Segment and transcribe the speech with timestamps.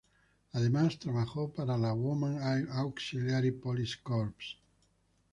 [0.53, 4.57] Además, trabajó para el Women's Auxiliary Police Corps.